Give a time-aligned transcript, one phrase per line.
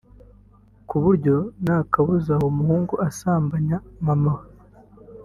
[0.87, 4.33] ku buryo nta kabuza uwo muhungu asambanya mama